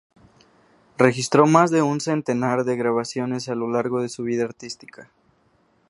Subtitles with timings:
[0.97, 5.11] Registró más de un centenar de grabaciones a lo largo de su vida artística.